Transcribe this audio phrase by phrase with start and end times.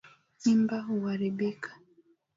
[0.43, 1.69] Mimba kuharibika